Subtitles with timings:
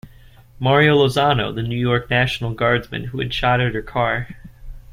[0.57, 4.29] Mario Lozano, the New York National Guardsman who had shot at her car.